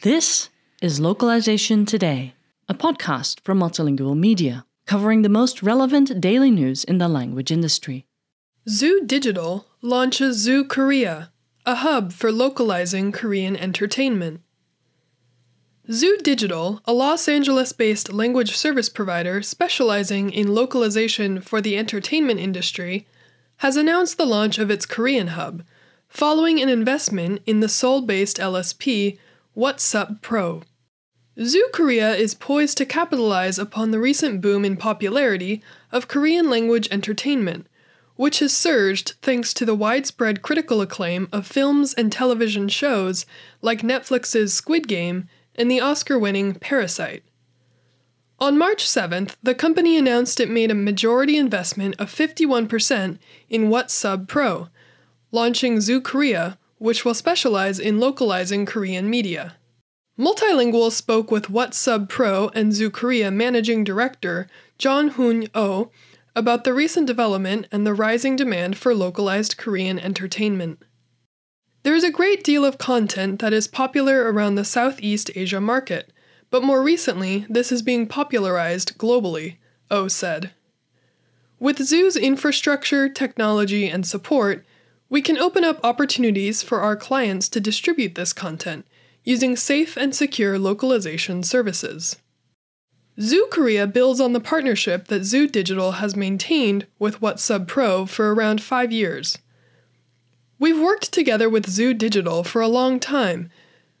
This 0.00 0.48
is 0.80 1.00
Localization 1.00 1.84
Today, 1.84 2.32
a 2.66 2.72
podcast 2.72 3.40
from 3.40 3.60
Multilingual 3.60 4.16
Media, 4.16 4.64
covering 4.86 5.20
the 5.20 5.28
most 5.28 5.62
relevant 5.62 6.18
daily 6.18 6.50
news 6.50 6.82
in 6.82 6.96
the 6.96 7.08
language 7.08 7.52
industry. 7.52 8.06
Zoo 8.66 9.02
Digital 9.04 9.66
launches 9.82 10.38
Zoo 10.38 10.64
Korea, 10.64 11.30
a 11.66 11.74
hub 11.74 12.14
for 12.14 12.32
localizing 12.32 13.12
Korean 13.12 13.54
entertainment. 13.54 14.40
Zoo 15.92 16.16
Digital, 16.22 16.80
a 16.86 16.94
Los 16.94 17.28
Angeles 17.28 17.74
based 17.74 18.14
language 18.14 18.56
service 18.56 18.88
provider 18.88 19.42
specializing 19.42 20.32
in 20.32 20.54
localization 20.54 21.42
for 21.42 21.60
the 21.60 21.76
entertainment 21.76 22.40
industry, 22.40 23.06
has 23.58 23.76
announced 23.76 24.18
the 24.18 24.26
launch 24.26 24.58
of 24.58 24.70
its 24.70 24.86
Korean 24.86 25.28
hub, 25.28 25.62
following 26.08 26.60
an 26.60 26.68
investment 26.68 27.42
in 27.46 27.60
the 27.60 27.68
Seoul 27.68 28.02
based 28.02 28.38
LSP 28.38 29.18
WhatSub 29.56 30.20
Pro. 30.22 30.62
Zoo 31.42 31.68
Korea 31.72 32.14
is 32.14 32.34
poised 32.34 32.78
to 32.78 32.86
capitalize 32.86 33.58
upon 33.58 33.90
the 33.90 33.98
recent 33.98 34.40
boom 34.40 34.64
in 34.64 34.76
popularity 34.76 35.62
of 35.92 36.08
Korean 36.08 36.48
language 36.48 36.88
entertainment, 36.90 37.66
which 38.14 38.38
has 38.38 38.54
surged 38.54 39.14
thanks 39.20 39.52
to 39.52 39.66
the 39.66 39.74
widespread 39.74 40.40
critical 40.40 40.80
acclaim 40.80 41.28
of 41.32 41.46
films 41.46 41.92
and 41.92 42.10
television 42.10 42.68
shows 42.68 43.26
like 43.60 43.82
Netflix's 43.82 44.54
Squid 44.54 44.88
Game 44.88 45.28
and 45.54 45.70
the 45.70 45.80
Oscar 45.80 46.18
winning 46.18 46.54
Parasite. 46.54 47.22
On 48.38 48.58
March 48.58 48.84
7th, 48.84 49.36
the 49.42 49.54
company 49.54 49.96
announced 49.96 50.40
it 50.40 50.50
made 50.50 50.70
a 50.70 50.74
majority 50.74 51.38
investment 51.38 51.94
of 51.98 52.10
51% 52.10 53.18
in 53.48 53.70
WhatSub 53.70 54.28
Pro, 54.28 54.68
launching 55.32 55.80
Zoo 55.80 56.02
Korea, 56.02 56.58
which 56.76 57.02
will 57.02 57.14
specialize 57.14 57.78
in 57.78 57.98
localizing 57.98 58.66
Korean 58.66 59.08
media. 59.08 59.56
Multilingual 60.18 60.92
spoke 60.92 61.30
with 61.30 61.46
WhatSub 61.46 62.10
Pro 62.10 62.50
and 62.54 62.74
Zoo 62.74 62.90
Korea 62.90 63.30
managing 63.30 63.84
director 63.84 64.48
John 64.76 65.08
Hoon 65.10 65.48
Oh 65.54 65.90
about 66.34 66.64
the 66.64 66.74
recent 66.74 67.06
development 67.06 67.66
and 67.72 67.86
the 67.86 67.94
rising 67.94 68.36
demand 68.36 68.76
for 68.76 68.94
localized 68.94 69.56
Korean 69.56 69.98
entertainment. 69.98 70.82
There 71.84 71.94
is 71.94 72.04
a 72.04 72.10
great 72.10 72.44
deal 72.44 72.66
of 72.66 72.76
content 72.76 73.40
that 73.40 73.54
is 73.54 73.66
popular 73.66 74.30
around 74.30 74.56
the 74.56 74.64
Southeast 74.64 75.30
Asia 75.34 75.60
market, 75.60 76.12
but 76.50 76.62
more 76.62 76.82
recently, 76.82 77.46
this 77.48 77.72
is 77.72 77.82
being 77.82 78.06
popularized 78.06 78.98
globally, 78.98 79.56
O 79.90 80.08
said. 80.08 80.52
With 81.58 81.82
Zoo's 81.82 82.16
infrastructure, 82.16 83.08
technology, 83.08 83.88
and 83.88 84.06
support, 84.06 84.64
we 85.08 85.22
can 85.22 85.38
open 85.38 85.64
up 85.64 85.80
opportunities 85.84 86.62
for 86.62 86.80
our 86.80 86.96
clients 86.96 87.48
to 87.50 87.60
distribute 87.60 88.14
this 88.14 88.32
content 88.32 88.86
using 89.24 89.56
safe 89.56 89.96
and 89.96 90.14
secure 90.14 90.58
localization 90.58 91.42
services. 91.42 92.16
Zoo 93.20 93.48
Korea 93.50 93.86
builds 93.86 94.20
on 94.20 94.34
the 94.34 94.40
partnership 94.40 95.08
that 95.08 95.24
Zoo 95.24 95.48
Digital 95.48 95.92
has 95.92 96.14
maintained 96.14 96.86
with 96.98 97.20
WhatSub 97.20 97.66
Pro 97.66 98.04
for 98.06 98.34
around 98.34 98.62
five 98.62 98.92
years. 98.92 99.38
We've 100.58 100.78
worked 100.78 101.12
together 101.12 101.48
with 101.48 101.68
Zoo 101.68 101.94
Digital 101.94 102.44
for 102.44 102.60
a 102.60 102.68
long 102.68 103.00
time, 103.00 103.50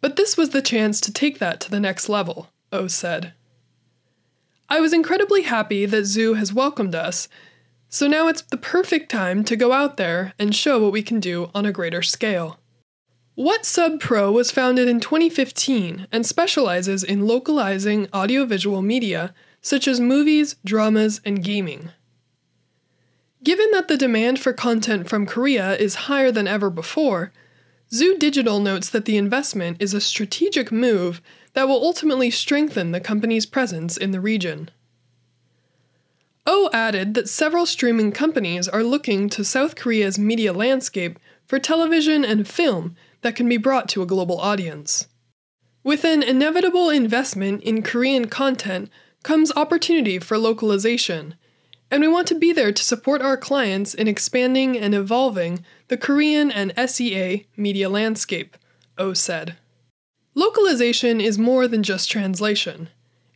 but 0.00 0.16
this 0.16 0.36
was 0.36 0.50
the 0.50 0.62
chance 0.62 1.00
to 1.00 1.12
take 1.12 1.38
that 1.38 1.60
to 1.60 1.70
the 1.70 1.80
next 1.80 2.08
level, 2.08 2.50
O 2.72 2.86
said. 2.86 3.32
I 4.68 4.80
was 4.80 4.92
incredibly 4.92 5.42
happy 5.42 5.86
that 5.86 6.04
Zoo 6.04 6.34
has 6.34 6.52
welcomed 6.52 6.94
us, 6.94 7.28
so 7.88 8.06
now 8.06 8.28
it's 8.28 8.42
the 8.42 8.56
perfect 8.56 9.10
time 9.10 9.44
to 9.44 9.56
go 9.56 9.72
out 9.72 9.96
there 9.96 10.34
and 10.38 10.54
show 10.54 10.82
what 10.82 10.92
we 10.92 11.02
can 11.02 11.20
do 11.20 11.50
on 11.54 11.64
a 11.64 11.72
greater 11.72 12.02
scale. 12.02 12.58
WhatSub 13.38 14.00
Pro 14.00 14.32
was 14.32 14.50
founded 14.50 14.88
in 14.88 15.00
2015 15.00 16.08
and 16.10 16.26
specializes 16.26 17.04
in 17.04 17.26
localizing 17.26 18.08
audiovisual 18.12 18.82
media 18.82 19.32
such 19.60 19.88
as 19.88 20.00
movies, 20.00 20.56
dramas, 20.64 21.20
and 21.24 21.42
gaming. 21.42 21.90
Given 23.44 23.70
that 23.70 23.88
the 23.88 23.96
demand 23.96 24.40
for 24.40 24.52
content 24.52 25.08
from 25.08 25.24
Korea 25.24 25.76
is 25.76 25.94
higher 25.94 26.32
than 26.32 26.48
ever 26.48 26.68
before, 26.68 27.32
Zoo 27.92 28.18
Digital 28.18 28.60
notes 28.60 28.90
that 28.90 29.06
the 29.06 29.16
investment 29.16 29.80
is 29.80 29.94
a 29.94 30.00
strategic 30.00 30.70
move 30.70 31.22
that 31.54 31.66
will 31.66 31.82
ultimately 31.82 32.30
strengthen 32.30 32.92
the 32.92 33.00
company's 33.00 33.46
presence 33.46 33.96
in 33.96 34.10
the 34.10 34.20
region. 34.20 34.70
O 36.46 36.68
added 36.72 37.14
that 37.14 37.28
several 37.28 37.66
streaming 37.66 38.12
companies 38.12 38.68
are 38.68 38.82
looking 38.82 39.28
to 39.30 39.44
South 39.44 39.74
Korea's 39.74 40.18
media 40.18 40.52
landscape 40.52 41.18
for 41.46 41.58
television 41.58 42.24
and 42.24 42.46
film 42.46 42.94
that 43.22 43.34
can 43.34 43.48
be 43.48 43.56
brought 43.56 43.88
to 43.90 44.02
a 44.02 44.06
global 44.06 44.38
audience. 44.38 45.08
With 45.82 46.04
an 46.04 46.22
inevitable 46.22 46.90
investment 46.90 47.62
in 47.62 47.82
Korean 47.82 48.26
content 48.28 48.90
comes 49.22 49.50
opportunity 49.56 50.18
for 50.18 50.36
localization 50.36 51.34
and 51.90 52.00
we 52.02 52.08
want 52.08 52.26
to 52.28 52.34
be 52.34 52.52
there 52.52 52.72
to 52.72 52.82
support 52.82 53.22
our 53.22 53.36
clients 53.36 53.94
in 53.94 54.08
expanding 54.08 54.76
and 54.76 54.94
evolving 54.94 55.64
the 55.88 55.96
Korean 55.96 56.50
and 56.50 56.72
SEA 56.88 57.46
media 57.56 57.88
landscape, 57.88 58.56
O 58.98 59.12
said. 59.12 59.56
Localization 60.34 61.20
is 61.20 61.38
more 61.38 61.66
than 61.66 61.82
just 61.82 62.10
translation. 62.10 62.88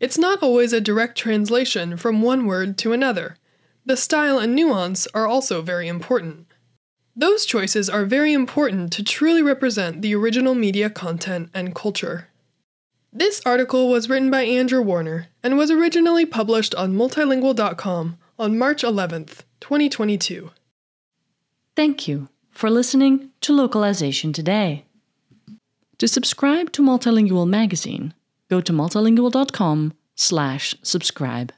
It's 0.00 0.18
not 0.18 0.42
always 0.42 0.72
a 0.72 0.80
direct 0.80 1.16
translation 1.16 1.96
from 1.96 2.22
one 2.22 2.46
word 2.46 2.76
to 2.78 2.92
another. 2.92 3.36
The 3.86 3.96
style 3.96 4.38
and 4.38 4.54
nuance 4.54 5.06
are 5.14 5.26
also 5.26 5.62
very 5.62 5.88
important. 5.88 6.46
Those 7.14 7.44
choices 7.44 7.90
are 7.90 8.04
very 8.04 8.32
important 8.32 8.92
to 8.94 9.02
truly 9.02 9.42
represent 9.42 10.00
the 10.00 10.14
original 10.14 10.54
media 10.54 10.90
content 10.90 11.50
and 11.52 11.74
culture. 11.74 12.28
This 13.12 13.42
article 13.44 13.88
was 13.88 14.08
written 14.08 14.30
by 14.30 14.42
Andrew 14.42 14.80
Warner 14.80 15.26
and 15.42 15.58
was 15.58 15.70
originally 15.70 16.24
published 16.24 16.74
on 16.76 16.94
multilingual.com 16.94 18.16
on 18.40 18.58
March 18.58 18.82
11th, 18.82 19.44
2022. 19.60 20.50
Thank 21.76 22.08
you 22.08 22.28
for 22.50 22.68
listening 22.70 23.30
to 23.42 23.52
Localization 23.52 24.32
Today. 24.32 24.86
To 25.98 26.08
subscribe 26.08 26.72
to 26.72 26.82
Multilingual 26.82 27.46
magazine, 27.46 28.14
go 28.48 28.60
to 28.62 28.72
multilingual.com/subscribe. 28.72 31.52